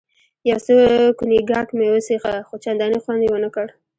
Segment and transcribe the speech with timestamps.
[0.49, 0.75] یو څه
[1.17, 3.67] کونیګاک مې وڅېښه، خو چندانې خوند یې ونه کړ.